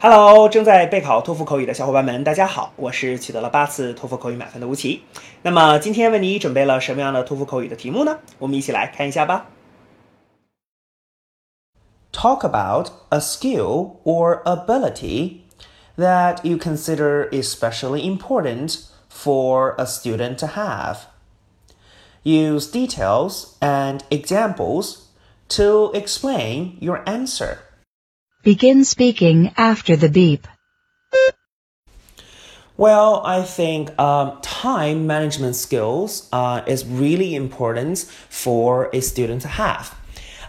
[0.00, 5.02] Hello，正在备考托福口语的小伙伴们，大家好，我是取得了八次托福口语满分的吴奇。
[5.42, 8.18] 那么今天为你准备了什么样的托福口语的题目呢？
[8.38, 9.46] 我们一起来看一下吧。
[12.12, 15.40] Talk about a skill or ability
[15.96, 21.06] that you consider especially important for a student to have.
[22.22, 25.08] Use details and examples
[25.48, 27.58] to explain your answer.
[28.41, 30.47] Begin speaking after the beep.
[32.77, 37.99] Well, I think um, time management skills uh, is really important
[38.29, 39.93] for a student to have.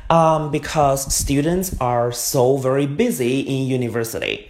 [0.08, 4.48] Um, because students are so very busy in university.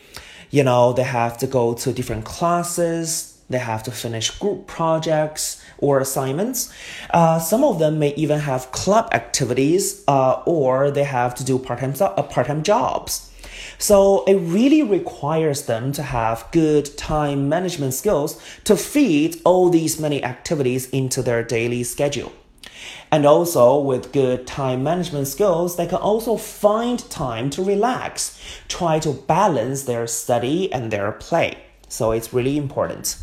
[0.51, 5.65] You know, they have to go to different classes, they have to finish group projects
[5.79, 6.71] or assignments.
[7.09, 11.59] Uh, some of them may even have club activities uh, or they have to do
[11.59, 13.30] part-time, uh, part-time jobs.
[13.78, 20.00] So it really requires them to have good time management skills to feed all these
[20.00, 22.32] many activities into their daily schedule.
[23.12, 29.00] And also, with good time management skills, they can also find time to relax, try
[29.00, 31.58] to balance their study and their play.
[31.88, 33.18] So it's really important.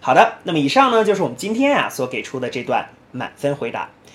[0.00, 3.90] 好的，那么以上呢就是我们今天啊所给出的这段满分回答。